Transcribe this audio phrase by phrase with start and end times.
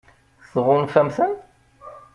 [0.51, 1.33] Tɣunfam-ten?